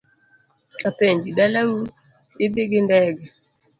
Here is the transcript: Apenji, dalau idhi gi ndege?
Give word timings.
Apenji, 0.89 1.29
dalau 1.39 1.69
idhi 2.45 2.61
gi 2.71 2.79
ndege? 2.85 3.25